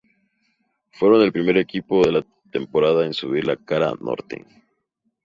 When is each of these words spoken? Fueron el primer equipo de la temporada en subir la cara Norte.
Fueron 0.93 1.21
el 1.21 1.31
primer 1.31 1.57
equipo 1.59 2.03
de 2.03 2.11
la 2.11 2.25
temporada 2.51 3.05
en 3.05 3.13
subir 3.13 3.45
la 3.45 3.55
cara 3.55 3.93
Norte. 4.01 4.47